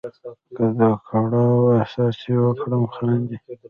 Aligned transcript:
که 0.55 0.63
د 0.77 0.81
کړاو 1.05 1.55
احساس 1.79 2.17
وکړم 2.45 2.83
خاندې. 2.95 3.37